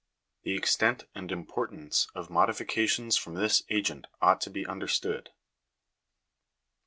The 0.41 0.55
extent 0.55 1.03
and 1.13 1.31
importance 1.31 2.07
of 2.15 2.31
modifications 2.31 3.17
from 3.17 3.35
this 3.35 3.61
agent 3.69 4.07
ought 4.19 4.41
to 4.41 4.49
be 4.49 4.65
understood. 4.65 5.29